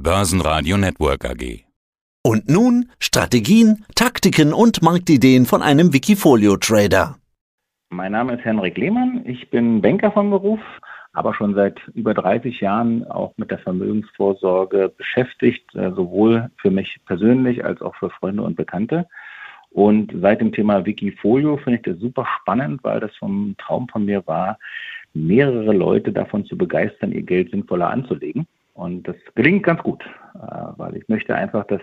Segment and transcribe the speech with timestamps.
[0.00, 1.64] Börsenradio Network AG.
[2.22, 7.16] Und nun Strategien, Taktiken und Marktideen von einem Wikifolio-Trader.
[7.90, 9.22] Mein Name ist Henrik Lehmann.
[9.24, 10.60] Ich bin Banker von Beruf,
[11.14, 17.00] aber schon seit über 30 Jahren auch mit der Vermögensvorsorge beschäftigt, äh, sowohl für mich
[17.06, 19.08] persönlich als auch für Freunde und Bekannte.
[19.70, 24.04] Und seit dem Thema Wikifolio finde ich das super spannend, weil das vom Traum von
[24.04, 24.60] mir war,
[25.12, 28.46] mehrere Leute davon zu begeistern, ihr Geld sinnvoller anzulegen.
[28.78, 30.04] Und das gelingt ganz gut,
[30.34, 30.38] äh,
[30.76, 31.80] weil ich möchte einfach, dass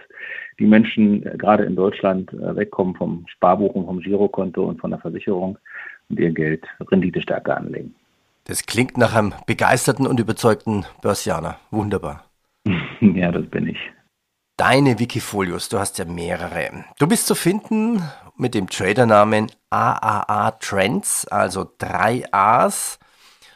[0.60, 4.92] die Menschen äh, gerade in Deutschland äh, wegkommen vom Sparbuch und vom Girokonto und von
[4.92, 5.58] der Versicherung
[6.10, 7.94] und ihr Geld renditestärker anlegen.
[8.46, 11.58] Das klingt nach einem begeisterten und überzeugten Börsianer.
[11.70, 12.24] Wunderbar.
[13.02, 13.78] ja, das bin ich.
[14.56, 16.86] Deine Wikifolios, du hast ja mehrere.
[16.98, 18.02] Du bist zu finden
[18.38, 23.00] mit dem Tradernamen AAA Trends, also drei A's.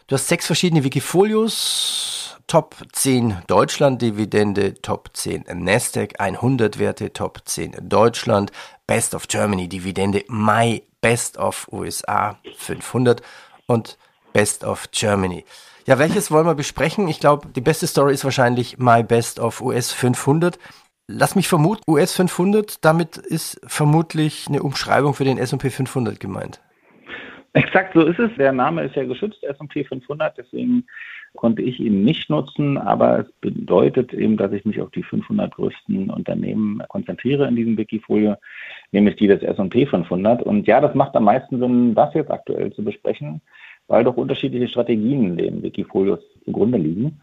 [0.07, 2.18] Du hast sechs verschiedene Wikifolios,
[2.49, 8.51] Top 10 Deutschland Dividende, Top 10 Nasdaq 100 Werte, Top 10 Deutschland,
[8.87, 13.21] Best of Germany Dividende, My Best of USA 500
[13.67, 13.99] und
[14.33, 15.45] Best of Germany.
[15.85, 17.07] Ja, welches wollen wir besprechen?
[17.07, 20.57] Ich glaube, die beste Story ist wahrscheinlich My Best of US 500.
[21.05, 26.59] Lass mich vermuten, US 500, damit ist vermutlich eine Umschreibung für den S&P 500 gemeint.
[27.53, 28.31] Exakt so ist es.
[28.37, 30.87] Der Name ist ja geschützt, S&P 500, deswegen
[31.35, 35.53] konnte ich ihn nicht nutzen, aber es bedeutet eben, dass ich mich auf die 500
[35.55, 38.35] größten Unternehmen konzentriere in diesem Wikifolio,
[38.91, 40.43] nämlich die des S&P 500.
[40.43, 43.41] Und ja, das macht am meisten Sinn, das jetzt aktuell zu besprechen,
[43.87, 47.21] weil doch unterschiedliche Strategien den Wikifolios zugrunde liegen.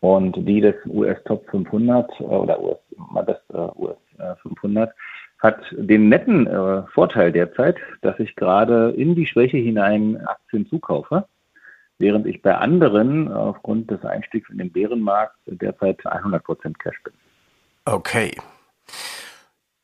[0.00, 2.78] Und die des US Top 500 äh, oder US,
[3.26, 3.38] das
[3.76, 3.96] US
[4.42, 4.90] 500
[5.38, 11.26] hat den netten äh, Vorteil derzeit, dass ich gerade in die Schwäche hinein Aktien zukaufe,
[11.98, 17.14] während ich bei anderen aufgrund des Einstiegs in den Bärenmarkt derzeit 100% Cash bin.
[17.84, 18.36] Okay.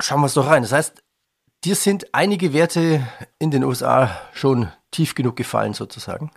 [0.01, 0.63] Schauen wir es doch rein.
[0.63, 1.03] Das heißt,
[1.65, 3.01] dir sind einige Werte
[3.39, 6.31] in den USA schon tief genug gefallen sozusagen?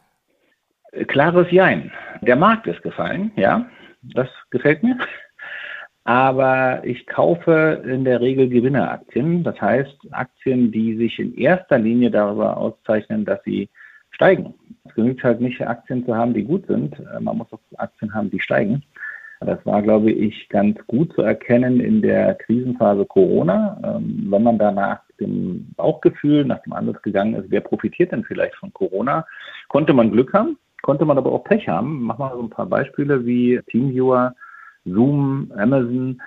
[1.08, 1.92] Klares Jein.
[2.22, 3.66] Der Markt ist gefallen, ja.
[4.02, 4.98] Das gefällt mir
[6.06, 9.44] aber ich kaufe in der Regel Gewinneraktien.
[9.44, 13.70] Das heißt Aktien, die sich in erster Linie darüber auszeichnen, dass sie
[14.16, 14.54] steigen.
[14.86, 16.96] Es genügt halt nicht, Aktien zu haben, die gut sind.
[17.20, 18.84] Man muss auch Aktien haben, die steigen.
[19.42, 23.80] Das war, glaube ich, ganz gut zu erkennen in der Krisenphase Corona.
[23.84, 28.24] Ähm, wenn man da nach dem Bauchgefühl, nach dem Ansatz gegangen ist, wer profitiert denn
[28.24, 29.26] vielleicht von Corona,
[29.68, 32.04] konnte man Glück haben, konnte man aber auch Pech haben.
[32.04, 34.34] Machen wir so ein paar Beispiele wie Teamviewer,
[34.86, 36.22] Zoom, Amazon,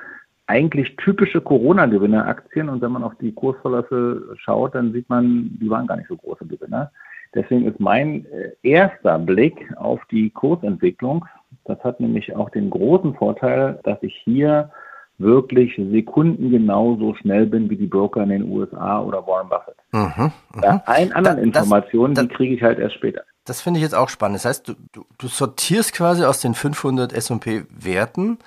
[0.46, 2.68] eigentlich typische Corona-Gewinner-Aktien.
[2.68, 6.16] Und wenn man auf die Kursverläufe schaut, dann sieht man, die waren gar nicht so
[6.16, 6.90] große Gewinner.
[7.34, 11.24] Deswegen ist mein äh, erster Blick auf die Kursentwicklung,
[11.64, 14.70] das hat nämlich auch den großen Vorteil, dass ich hier
[15.18, 19.76] wirklich sekundengenau so schnell bin wie die Broker in den USA oder Warren Buffett.
[19.92, 20.62] Mhm, mh.
[20.62, 23.22] ja, allen anderen da, Informationen, das, die kriege ich halt erst später.
[23.44, 24.36] Das finde ich jetzt auch spannend.
[24.36, 28.38] Das heißt, du, du, du sortierst quasi aus den 500 S&P-Werten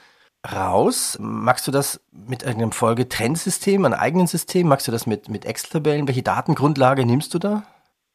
[0.50, 1.18] raus.
[1.20, 4.68] Magst du das mit einem Folge-Trendsystem, einem eigenen System?
[4.68, 6.08] Magst du das mit, mit Excel-Tabellen?
[6.08, 7.64] Welche Datengrundlage nimmst du da?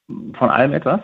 [0.08, 1.00] Von allem etwas.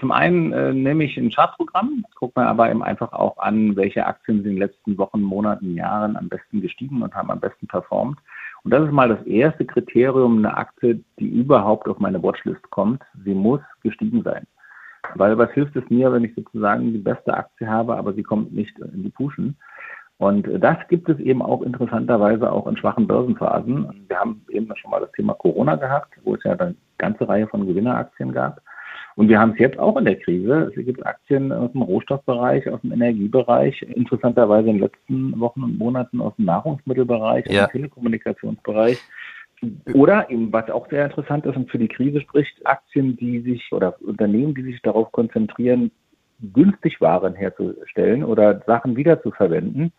[0.00, 4.04] Zum einen äh, nehme ich ein Chartprogramm, gucke mir aber eben einfach auch an, welche
[4.04, 8.18] Aktien in den letzten Wochen, Monaten, Jahren am besten gestiegen und haben am besten performt.
[8.64, 13.02] Und das ist mal das erste Kriterium, eine Aktie, die überhaupt auf meine Watchlist kommt.
[13.24, 14.46] Sie muss gestiegen sein.
[15.14, 18.52] Weil was hilft es mir, wenn ich sozusagen die beste Aktie habe, aber sie kommt
[18.52, 19.56] nicht in die Puschen?
[20.18, 24.06] Und das gibt es eben auch interessanterweise auch in schwachen Börsenphasen.
[24.08, 27.48] Wir haben eben schon mal das Thema Corona gehabt, wo es ja eine ganze Reihe
[27.48, 28.60] von Gewinneraktien gab.
[29.16, 30.72] Und wir haben es jetzt auch in der Krise.
[30.76, 35.78] Es gibt Aktien aus dem Rohstoffbereich, aus dem Energiebereich, interessanterweise in den letzten Wochen und
[35.78, 37.64] Monaten aus dem Nahrungsmittelbereich, ja.
[37.64, 38.98] aus dem Telekommunikationsbereich.
[39.94, 43.72] Oder eben, was auch sehr interessant ist und für die Krise spricht, Aktien, die sich
[43.72, 45.90] oder Unternehmen, die sich darauf konzentrieren,
[46.40, 49.92] günstig Waren herzustellen oder Sachen wiederzuverwenden,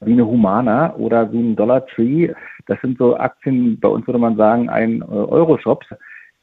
[0.00, 2.32] wie eine Humana oder wie ein Dollar Tree.
[2.66, 5.84] Das sind so Aktien, bei uns würde man sagen, ein äh, Euro-Shop,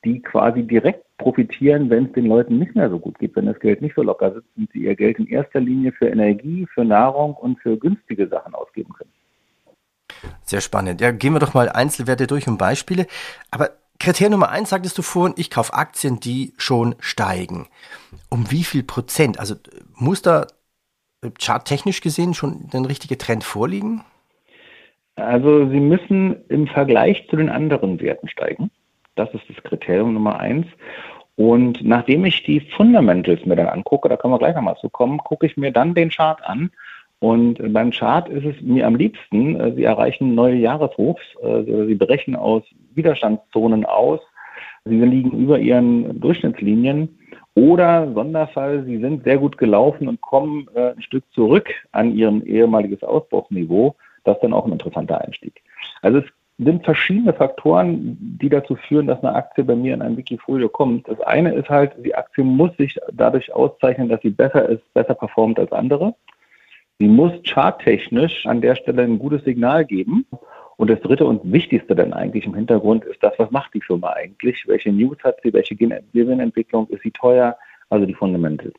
[0.05, 3.59] die quasi direkt profitieren, wenn es den Leuten nicht mehr so gut geht, wenn das
[3.59, 6.85] Geld nicht so locker sitzt und sie ihr Geld in erster Linie für Energie, für
[6.85, 9.11] Nahrung und für günstige Sachen ausgeben können.
[10.43, 11.01] Sehr spannend.
[11.01, 13.07] Ja, gehen wir doch mal Einzelwerte durch und Beispiele.
[13.51, 17.67] Aber Kriterium Nummer eins sagtest du vorhin, ich kaufe Aktien, die schon steigen.
[18.29, 19.39] Um wie viel Prozent?
[19.39, 19.55] Also
[19.95, 20.47] muss da
[21.39, 24.03] charttechnisch gesehen schon ein richtiger Trend vorliegen?
[25.15, 28.69] Also sie müssen im Vergleich zu den anderen Werten steigen.
[29.15, 30.67] Das ist das Kriterium Nummer eins.
[31.35, 35.17] Und nachdem ich die Fundamentals mir dann angucke, da können wir gleich nochmal zu kommen,
[35.19, 36.71] gucke ich mir dann den Chart an
[37.19, 41.95] Und beim Chart ist es mir am liebsten, äh, Sie erreichen neue Jahreshochs, äh, Sie
[41.95, 44.19] brechen aus Widerstandszonen aus,
[44.85, 47.17] Sie liegen über Ihren Durchschnittslinien
[47.55, 52.43] oder Sonderfall, Sie sind sehr gut gelaufen und kommen äh, ein Stück zurück an Ihrem
[52.45, 53.95] ehemaliges Ausbruchsniveau.
[54.23, 55.61] Das ist dann auch ein interessanter Einstieg.
[56.03, 56.25] Also es
[56.59, 61.07] sind verschiedene Faktoren, die dazu führen, dass eine Aktie bei mir in ein Wikifolio kommt.
[61.07, 65.15] Das eine ist halt, die Aktie muss sich dadurch auszeichnen, dass sie besser ist, besser
[65.15, 66.13] performt als andere.
[66.99, 70.25] Sie muss charttechnisch an der Stelle ein gutes Signal geben.
[70.77, 74.13] Und das dritte und wichtigste dann eigentlich im Hintergrund ist das, was macht die Firma
[74.13, 74.63] eigentlich?
[74.67, 75.51] Welche News hat sie?
[75.51, 76.87] Welche Gewinnentwicklung?
[76.89, 77.57] Ist sie teuer?
[77.89, 78.71] Also die Fundamental.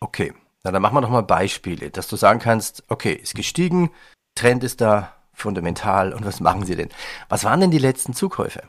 [0.00, 0.32] Okay,
[0.64, 3.90] na dann machen wir doch mal Beispiele, dass du sagen kannst, okay, ist gestiegen,
[4.34, 6.88] Trend ist da fundamental und was machen sie denn?
[7.28, 8.62] Was waren denn die letzten Zukäufe?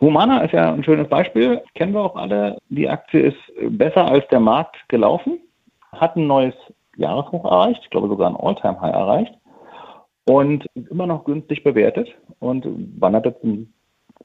[0.00, 2.56] Humana ist ja ein schönes Beispiel, kennen wir auch alle.
[2.70, 3.38] Die Aktie ist
[3.78, 5.38] besser als der Markt gelaufen,
[5.92, 6.54] hat ein neues
[7.00, 9.34] Jahreshoch erreicht, ich glaube sogar ein All-Time-High erreicht
[10.24, 12.08] und immer noch günstig bewertet
[12.38, 12.66] und
[13.00, 13.44] wandert jetzt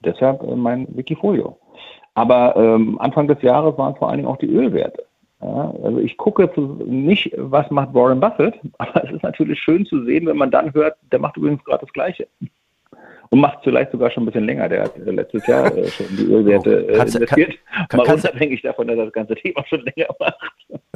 [0.04, 1.57] deshalb mein Wikifolio.
[2.13, 5.04] Aber ähm, Anfang des Jahres waren vor allen Dingen auch die Ölwerte.
[5.42, 6.50] Ja, also ich gucke
[6.86, 10.74] nicht, was macht Warren Buffett, aber es ist natürlich schön zu sehen, wenn man dann
[10.74, 12.27] hört, der macht übrigens gerade das Gleiche.
[13.31, 14.69] Und macht vielleicht sogar schon ein bisschen länger.
[14.69, 17.56] Der hat letztes Jahr äh, schon die Ölwerte äh, investiert.
[17.89, 20.39] Kann, kann, Mal unabhängig davon, dass er das ganze Thema schon länger macht.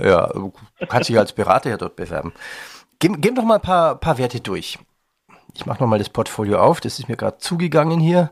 [0.02, 0.32] Ja,
[0.88, 2.34] kannst sich als Berater ja dort bewerben.
[3.00, 4.80] Gehen, gehen doch mal ein paar, paar Werte durch.
[5.56, 8.32] Ich mache nochmal das Portfolio auf, das ist mir gerade zugegangen hier.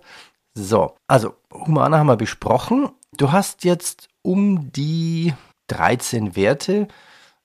[0.53, 2.89] So, also Humana haben wir besprochen.
[3.17, 5.33] Du hast jetzt um die
[5.67, 6.87] 13 Werte.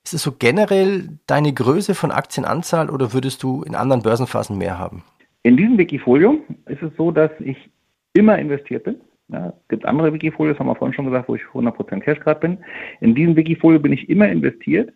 [0.05, 4.79] Ist es so generell deine Größe von Aktienanzahl oder würdest du in anderen Börsenphasen mehr
[4.79, 5.05] haben?
[5.45, 7.57] In diesem Wikifolio ist es so, dass ich
[8.13, 9.01] immer investiert bin.
[9.33, 12.41] Ja, es gibt andere Wikifolios, haben wir vorhin schon gesagt, wo ich 100% Cash gerade
[12.41, 12.59] bin.
[13.01, 14.93] In diesem Wikifolio bin ich immer investiert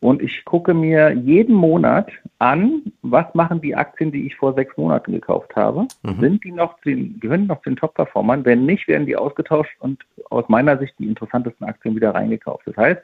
[0.00, 4.76] und ich gucke mir jeden Monat an, was machen die Aktien, die ich vor sechs
[4.76, 5.86] Monaten gekauft habe.
[6.02, 6.20] Mhm.
[6.20, 8.44] Sind die noch, den, gehören die noch zu den Top-Performern?
[8.44, 12.66] Wenn nicht, werden die ausgetauscht und aus meiner Sicht die interessantesten Aktien wieder reingekauft.
[12.66, 13.02] Das heißt,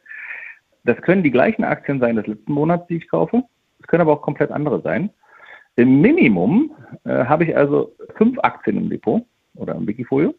[0.84, 3.42] das können die gleichen Aktien sein des letzten Monats, die ich kaufe.
[3.80, 5.10] Es können aber auch komplett andere sein.
[5.76, 6.72] Im Minimum
[7.04, 9.22] äh, habe ich also fünf Aktien im Depot
[9.54, 10.34] oder im Wikifolio,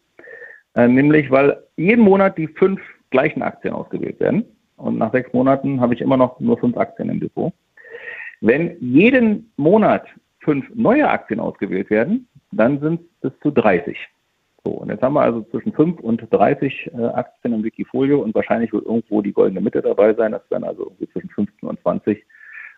[0.74, 2.80] äh, nämlich weil jeden Monat die fünf
[3.10, 4.44] gleichen Aktien ausgewählt werden
[4.76, 7.52] und nach sechs Monaten habe ich immer noch nur fünf Aktien im Depot.
[8.40, 10.06] Wenn jeden Monat
[10.40, 13.96] fünf neue Aktien ausgewählt werden, dann sind es bis zu 30.
[14.64, 18.34] So, und jetzt haben wir also zwischen 5 und 30 äh, Aktien im Wikifolio und
[18.34, 20.32] wahrscheinlich wird irgendwo die goldene Mitte dabei sein.
[20.32, 22.24] Das werden also zwischen 15 und 20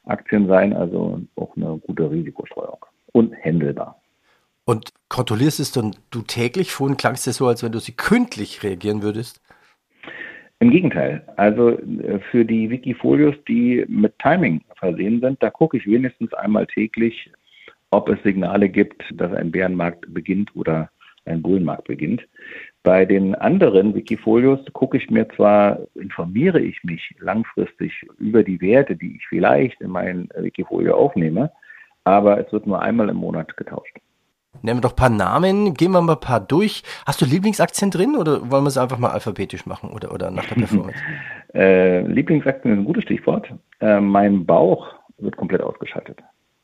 [0.04, 4.00] Aktien sein, also auch eine gute Risikostreuung und händelbar.
[4.64, 6.72] Und kontrollierst es dann du täglich?
[6.72, 9.42] Vorhin klang es dir so, als wenn du sie kündlich reagieren würdest.
[10.60, 11.22] Im Gegenteil.
[11.36, 16.66] Also äh, für die Wikifolios, die mit Timing versehen sind, da gucke ich wenigstens einmal
[16.66, 17.30] täglich,
[17.90, 20.90] ob es Signale gibt, dass ein Bärenmarkt beginnt oder
[21.26, 22.22] ein Bullenmarkt beginnt.
[22.82, 28.96] Bei den anderen Wikifolios gucke ich mir zwar, informiere ich mich langfristig über die Werte,
[28.96, 31.50] die ich vielleicht in mein Wikifolio aufnehme,
[32.04, 33.96] aber es wird nur einmal im Monat getauscht.
[34.62, 36.82] Nehmen wir doch ein paar Namen, gehen wir mal ein paar durch.
[37.06, 40.46] Hast du Lieblingsaktien drin oder wollen wir es einfach mal alphabetisch machen oder, oder nach
[40.46, 40.98] der Performance?
[41.54, 43.48] äh, Lieblingsaktien ist ein gutes Stichwort.
[43.80, 44.86] Äh, mein Bauch
[45.18, 46.20] wird komplett ausgeschaltet.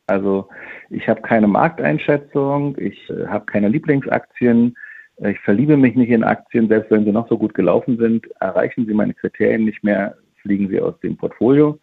[0.06, 0.48] Also
[0.88, 4.76] ich habe keine Markteinschätzung, ich äh, habe keine Lieblingsaktien,
[5.22, 8.86] ich verliebe mich nicht in Aktien, selbst wenn sie noch so gut gelaufen sind, erreichen
[8.86, 11.78] sie meine Kriterien nicht mehr, fliegen sie aus dem Portfolio.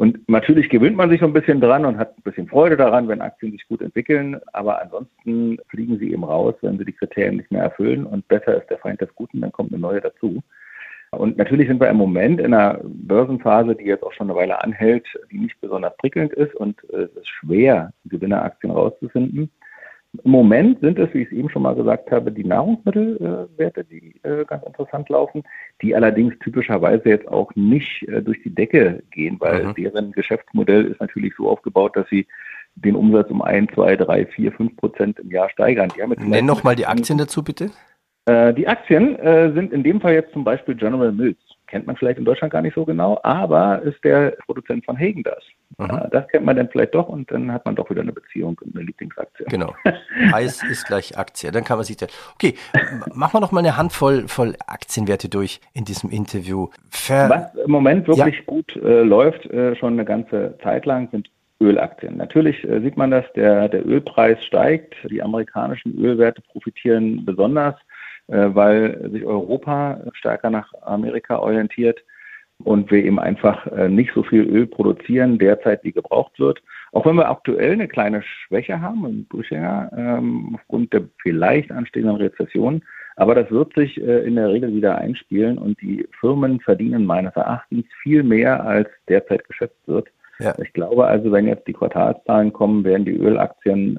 [0.00, 3.06] Und natürlich gewöhnt man sich so ein bisschen dran und hat ein bisschen Freude daran,
[3.06, 4.40] wenn Aktien sich gut entwickeln.
[4.54, 8.06] Aber ansonsten fliegen sie eben raus, wenn sie die Kriterien nicht mehr erfüllen.
[8.06, 10.42] Und besser ist der Feind des Guten, dann kommt eine neue dazu.
[11.10, 14.64] Und natürlich sind wir im Moment in einer Börsenphase, die jetzt auch schon eine Weile
[14.64, 19.50] anhält, die nicht besonders prickelnd ist und es ist schwer, Gewinneraktien rauszufinden.
[20.24, 24.20] Im Moment sind es, wie ich es eben schon mal gesagt habe, die Nahrungsmittelwerte, die
[24.24, 25.44] äh, ganz interessant laufen,
[25.82, 29.74] die allerdings typischerweise jetzt auch nicht äh, durch die Decke gehen, weil mhm.
[29.74, 32.26] deren Geschäftsmodell ist natürlich so aufgebaut, dass sie
[32.74, 35.92] den Umsatz um ein, zwei, drei, vier, fünf Prozent im Jahr steigern.
[36.18, 37.70] Nenn nochmal die Aktien dazu bitte.
[38.26, 39.16] Äh, die Aktien
[39.54, 41.38] sind in dem Fall jetzt zum Beispiel General Mills
[41.70, 45.22] kennt man vielleicht in Deutschland gar nicht so genau, aber ist der Produzent von Hagen
[45.22, 45.42] das.
[46.10, 48.74] Das kennt man dann vielleicht doch und dann hat man doch wieder eine Beziehung und
[48.74, 49.46] eine Lieblingsaktie.
[49.48, 49.74] Genau.
[50.32, 51.50] Eis ist gleich Aktie.
[51.50, 52.06] Dann kann man sich da.
[52.34, 52.54] Okay,
[53.14, 56.68] machen wir noch mal eine Handvoll voll Aktienwerte durch in diesem Interview.
[56.90, 58.42] Ver Was im Moment wirklich ja.
[58.44, 62.16] gut äh, läuft, äh, schon eine ganze Zeit lang, sind Ölaktien.
[62.16, 67.74] Natürlich äh, sieht man das, der, der Ölpreis steigt, die amerikanischen Ölwerte profitieren besonders.
[68.30, 72.02] Äh, weil sich Europa stärker nach Amerika orientiert.
[72.62, 76.62] und wir eben einfach äh, nicht so viel Öl produzieren derzeit, wie gebraucht wird.
[76.92, 82.16] Auch wenn wir aktuell eine kleine Schwäche haben im Durchhänger ähm, aufgrund der vielleicht anstehenden
[82.16, 82.82] Rezession,
[83.16, 87.34] aber das wird sich äh, in der Regel wieder einspielen und die Firmen verdienen meines
[87.34, 90.08] Erachtens viel mehr, als derzeit geschätzt wird.
[90.38, 90.54] Ja.
[90.62, 93.98] Ich glaube also, wenn jetzt die Quartalszahlen kommen, werden die Ölaktien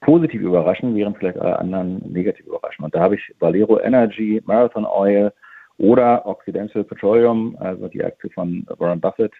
[0.00, 2.84] positiv überraschen, während vielleicht alle anderen negativ überraschen.
[2.84, 5.32] Und da habe ich Valero Energy, Marathon Oil
[5.78, 9.32] oder Occidental Petroleum, also die Aktie von Warren Buffett.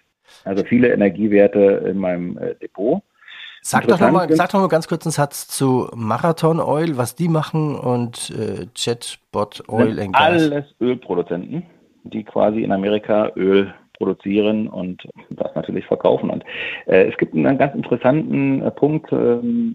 [0.45, 3.03] Also viele Energiewerte in meinem äh, Depot.
[3.63, 7.17] Sag doch, noch mal, sag doch mal ganz kurz einen Satz zu Marathon Oil, was
[7.17, 10.23] die machen und äh, Jetbot Oil and Gas.
[10.23, 11.65] Alles Ölproduzenten,
[12.05, 16.31] die quasi in Amerika Öl produzieren und das natürlich verkaufen.
[16.31, 16.45] Und
[16.87, 19.75] äh, es gibt einen ganz interessanten äh, Punkt, ähm,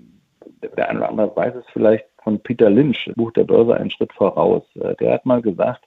[0.62, 4.14] der eine oder andere weiß es vielleicht von Peter Lynch, Buch der Börse einen Schritt
[4.14, 4.64] voraus.
[4.76, 5.84] Äh, der hat mal gesagt,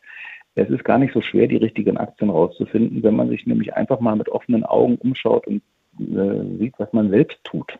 [0.56, 4.00] es ist gar nicht so schwer, die richtigen Aktien rauszufinden, wenn man sich nämlich einfach
[4.00, 5.62] mal mit offenen Augen umschaut und
[5.98, 7.78] äh, sieht, was man selbst tut.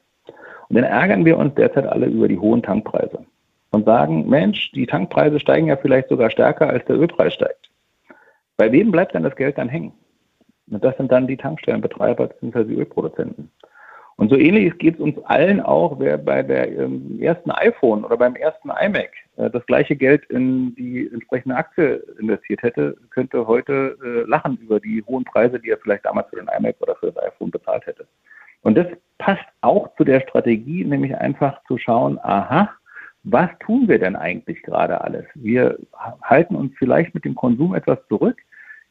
[0.69, 3.25] Und dann ärgern wir uns derzeit alle über die hohen Tankpreise
[3.71, 7.71] und sagen, Mensch, die Tankpreise steigen ja vielleicht sogar stärker, als der Ölpreis steigt.
[8.57, 9.93] Bei wem bleibt dann das Geld dann hängen?
[10.71, 12.65] Und das sind dann die Tankstellenbetreiber bzw.
[12.65, 13.51] die Ölproduzenten.
[14.17, 18.17] Und so ähnlich geht es uns allen auch, wer bei der ähm, ersten iPhone oder
[18.17, 23.97] beim ersten iMac äh, das gleiche Geld in die entsprechende Aktie investiert hätte, könnte heute
[24.05, 27.11] äh, lachen über die hohen Preise, die er vielleicht damals für den iMac oder für
[27.11, 28.07] das iPhone bezahlt hätte.
[28.63, 28.87] Und das
[29.19, 32.71] passt auch zu der Strategie, nämlich einfach zu schauen, aha,
[33.25, 35.25] was tun wir denn eigentlich gerade alles?
[35.35, 35.79] Wir
[36.23, 38.39] halten uns vielleicht mit dem Konsum etwas zurück,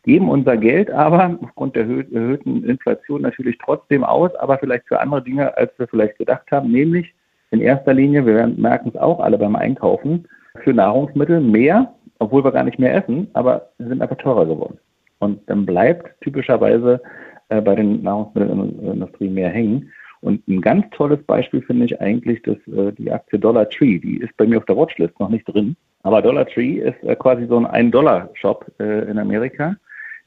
[0.03, 5.24] geben unser Geld aber aufgrund der erhöhten Inflation natürlich trotzdem aus, aber vielleicht für andere
[5.24, 7.13] Dinge, als wir vielleicht gedacht haben, nämlich
[7.51, 10.27] in erster Linie, wir merken es auch alle beim Einkaufen,
[10.63, 14.77] für Nahrungsmittel mehr, obwohl wir gar nicht mehr essen, aber sie sind einfach teurer geworden.
[15.19, 17.01] Und dann bleibt typischerweise
[17.50, 19.91] äh, bei den Nahrungsmittelindustrie mehr hängen.
[20.22, 24.00] Und ein ganz tolles Beispiel finde ich eigentlich dass äh, die Aktie Dollar Tree.
[24.00, 25.75] Die ist bei mir auf der Watchlist noch nicht drin.
[26.03, 29.75] Aber Dollar Tree ist äh, quasi so ein 1-Dollar-Shop äh, in Amerika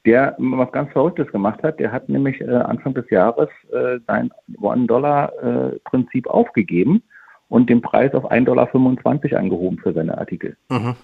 [0.07, 1.79] der was ganz Verrücktes gemacht hat.
[1.79, 7.03] Der hat nämlich äh, Anfang des Jahres äh, sein One-Dollar-Prinzip äh, aufgegeben
[7.49, 10.55] und den Preis auf 1,25 Dollar angehoben für seine Artikel.
[10.69, 10.95] Mhm.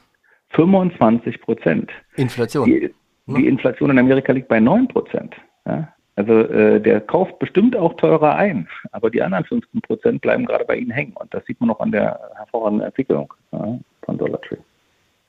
[0.52, 1.92] 25 Prozent.
[2.16, 2.66] Inflation.
[2.66, 2.94] Die,
[3.28, 3.48] die?
[3.48, 5.36] Inflation in Amerika liegt bei 9 Prozent.
[5.66, 5.90] Ja?
[6.16, 10.64] Also äh, der kauft bestimmt auch teurer ein, aber die anderen 15 Prozent bleiben gerade
[10.64, 11.14] bei ihnen hängen.
[11.16, 14.58] Und das sieht man auch an der hervorragenden Entwicklung ja, von Dollar Tree.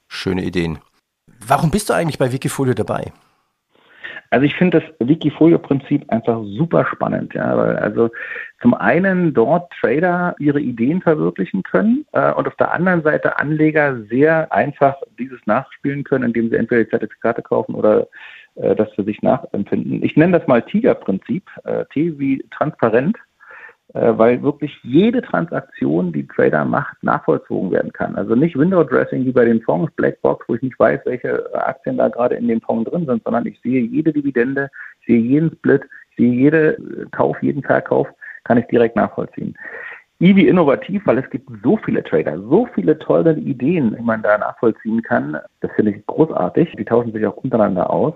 [0.08, 0.78] Schöne Ideen.
[1.44, 3.12] Warum bist du eigentlich bei Wikifolio dabei?
[4.30, 8.10] Also ich finde das Wikifolio-Prinzip einfach super spannend, ja, weil also
[8.60, 14.02] zum einen dort Trader ihre Ideen verwirklichen können äh, und auf der anderen Seite Anleger
[14.10, 18.08] sehr einfach dieses nachspielen können, indem sie entweder die Zertifikate kaufen oder
[18.56, 20.02] äh, das für sich nachempfinden.
[20.02, 23.16] Ich nenne das mal Tiger-Prinzip, äh, T wie transparent
[23.94, 28.16] weil wirklich jede Transaktion, die Trader macht, nachvollzogen werden kann.
[28.16, 31.96] Also nicht Window Dressing wie bei den Fonds, Blackbox, wo ich nicht weiß, welche Aktien
[31.96, 34.68] da gerade in dem Fonds drin sind, sondern ich sehe jede Dividende,
[35.00, 38.08] ich sehe jeden Split, ich sehe jeden Kauf, jeden Verkauf,
[38.42, 39.56] kann ich direkt nachvollziehen.
[40.18, 44.38] Wie innovativ, weil es gibt so viele Trader, so viele tolle Ideen, die man da
[44.38, 45.36] nachvollziehen kann.
[45.60, 46.72] Das finde ich großartig.
[46.78, 48.14] Die tauschen sich auch untereinander aus.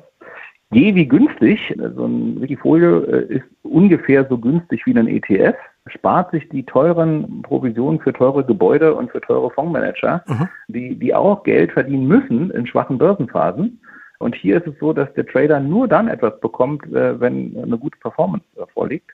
[0.70, 5.56] Je wie günstig, so ein Wikifolio äh, ist ungefähr so günstig wie ein ETF,
[5.86, 10.48] spart sich die teuren Provisionen für teure Gebäude und für teure Fondsmanager, mhm.
[10.68, 13.80] die, die auch Geld verdienen müssen in schwachen Börsenphasen.
[14.18, 17.78] Und hier ist es so, dass der Trader nur dann etwas bekommt, äh, wenn eine
[17.78, 18.44] gute Performance
[18.74, 19.10] vorliegt.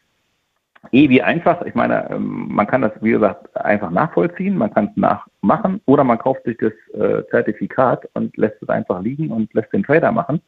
[0.92, 4.86] Eh wie einfach, ich meine, ähm, man kann das, wie gesagt, einfach nachvollziehen, man kann
[4.86, 9.52] es nachmachen oder man kauft sich das äh, Zertifikat und lässt es einfach liegen und
[9.54, 10.40] lässt den Trader machen.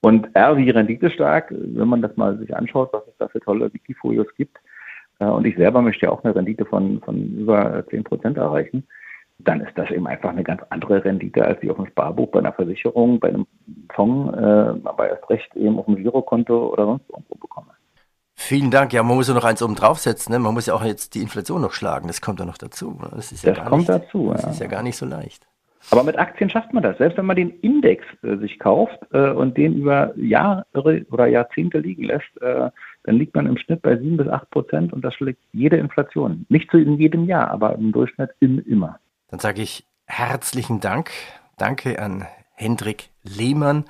[0.00, 3.72] Und R wie renditestark, wenn man das mal sich anschaut, was es da für tolle
[3.72, 4.58] Wikifolios gibt.
[5.18, 8.86] Äh, und ich selber möchte ja auch eine Rendite von, von über 10 Prozent erreichen.
[9.40, 12.40] Dann ist das eben einfach eine ganz andere Rendite, als die auf dem Sparbuch bei
[12.40, 13.46] einer Versicherung, bei einem
[13.94, 17.68] Fonds, äh, aber erst recht eben auf dem Girokonto oder sonst irgendwo bekomme.
[18.34, 18.92] Vielen Dank.
[18.92, 20.32] Ja, man muss ja noch eins oben draufsetzen.
[20.32, 20.38] Ne?
[20.38, 22.06] Man muss ja auch jetzt die Inflation noch schlagen.
[22.06, 22.96] Das kommt ja noch dazu.
[23.14, 24.30] Das, ist ja das kommt nicht, dazu.
[24.32, 24.50] Das ja.
[24.50, 25.46] ist ja gar nicht so leicht.
[25.90, 26.98] Aber mit Aktien schafft man das.
[26.98, 31.78] Selbst wenn man den Index äh, sich kauft äh, und den über Jahre oder Jahrzehnte
[31.78, 32.70] liegen lässt, äh,
[33.04, 36.44] dann liegt man im Schnitt bei 7 bis 8 Prozent und das schlägt jede Inflation.
[36.48, 38.98] Nicht so in jedem Jahr, aber im Durchschnitt in immer.
[39.28, 41.10] Dann sage ich herzlichen Dank.
[41.56, 43.84] Danke an Hendrik Lehmann.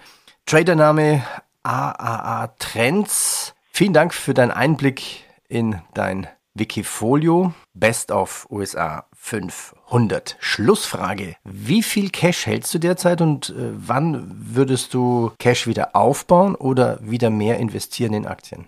[0.46, 1.22] Tradername
[1.62, 3.54] AAA Trends.
[3.72, 7.52] Vielen Dank für deinen Einblick in dein Wikifolio.
[7.74, 10.36] Best of USA 500.
[10.40, 11.34] Schlussfrage.
[11.44, 16.98] Wie viel Cash hältst du derzeit und äh, wann würdest du Cash wieder aufbauen oder
[17.02, 18.66] wieder mehr investieren in Aktien?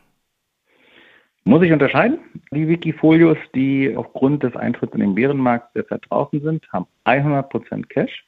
[1.44, 2.18] Muss ich unterscheiden?
[2.50, 8.24] Die Wikifolios, die aufgrund des Eintritts in den Bärenmarkt derzeit draußen sind, haben 100% Cash.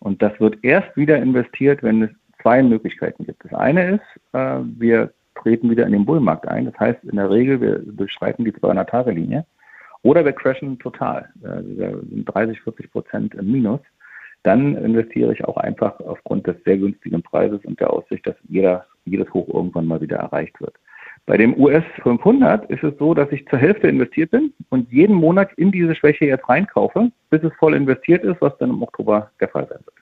[0.00, 2.10] Und das wird erst wieder investiert, wenn es
[2.42, 3.44] zwei Möglichkeiten gibt.
[3.44, 6.64] Das eine ist, äh, wir treten wieder in den Bullmarkt ein.
[6.64, 9.46] Das heißt, in der Regel, wir durchschreiten die 200-Tage-Linie.
[10.02, 11.28] Oder wir crashen total.
[11.34, 13.80] Wir sind 30, 40 Prozent im Minus.
[14.44, 18.86] Dann investiere ich auch einfach aufgrund des sehr günstigen Preises und der Aussicht, dass jeder,
[19.04, 20.74] jedes Hoch irgendwann mal wieder erreicht wird.
[21.26, 25.14] Bei dem US 500 ist es so, dass ich zur Hälfte investiert bin und jeden
[25.14, 29.30] Monat in diese Schwäche jetzt reinkaufe, bis es voll investiert ist, was dann im Oktober
[29.38, 29.96] der Fall sein wird.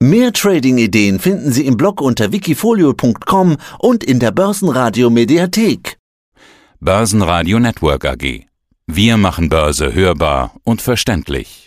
[0.00, 5.98] Mehr Trading-Ideen finden Sie im Blog unter wikifolio.com und in der Börsenradio Mediathek.
[6.80, 8.53] Börsenradio Network AG.
[8.86, 11.63] Wir machen Börse hörbar und verständlich.